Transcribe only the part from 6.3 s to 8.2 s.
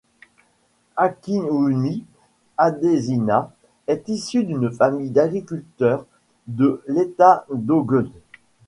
de l'état d'Ogun.